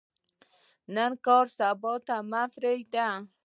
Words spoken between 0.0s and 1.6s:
د نن کار